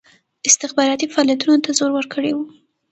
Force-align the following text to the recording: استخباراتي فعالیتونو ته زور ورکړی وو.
استخباراتي 0.47 1.05
فعالیتونو 1.13 1.57
ته 1.65 1.69
زور 1.77 1.91
ورکړی 1.95 2.31
وو. 2.33 2.43